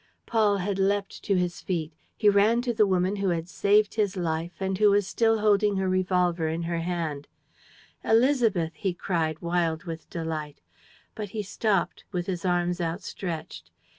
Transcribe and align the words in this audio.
Paul 0.25 0.57
had 0.57 0.79
leapt 0.79 1.21
to 1.25 1.35
his 1.35 1.61
feet. 1.61 1.93
He 2.17 2.27
ran 2.27 2.63
to 2.63 2.73
the 2.73 2.87
woman 2.87 3.17
who 3.17 3.29
had 3.29 3.47
saved 3.47 3.93
his 3.93 4.17
life 4.17 4.53
and 4.59 4.75
who 4.79 4.89
was 4.89 5.05
still 5.05 5.37
holding 5.37 5.75
her 5.77 5.87
revolver 5.87 6.47
in 6.47 6.63
her 6.63 6.79
hand: 6.79 7.27
"Élisabeth!" 8.03 8.71
he 8.73 8.95
cried, 8.95 9.43
wild 9.43 9.83
with 9.83 10.09
delight. 10.09 10.59
But 11.13 11.29
he 11.37 11.43
stopped, 11.43 12.03
with 12.11 12.25
his 12.25 12.43
arms 12.45 12.81
outstretched. 12.81 13.69